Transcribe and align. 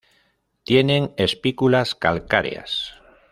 Tienen 0.63 1.13
espículas 1.17 1.93
calcáreas. 1.93 2.95